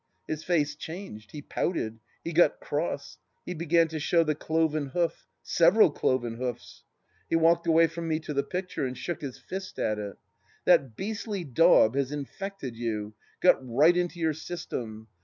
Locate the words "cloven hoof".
4.33-5.27